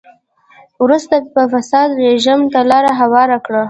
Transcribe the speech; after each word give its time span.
وروسته 0.83 1.13
یې 1.19 1.45
فاسد 1.51 1.89
رژیم 2.05 2.41
ته 2.53 2.59
لار 2.69 2.85
هواره 2.99 3.37
کړه. 3.45 3.59